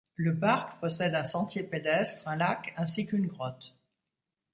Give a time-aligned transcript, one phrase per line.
[0.15, 3.77] Le parc possède un sentier pédestre, un lac ainsi qu'une grotte.